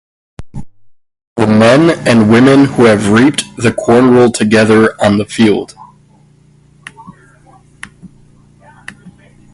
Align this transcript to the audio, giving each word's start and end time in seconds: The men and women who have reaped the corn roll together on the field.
The 1.35 1.45
men 1.45 1.91
and 2.07 2.27
women 2.31 2.65
who 2.65 2.85
have 2.85 3.09
reaped 3.11 3.43
the 3.57 3.71
corn 3.71 4.09
roll 4.15 4.31
together 4.31 4.99
on 4.99 5.19
the 5.19 5.25
field. 5.27 5.75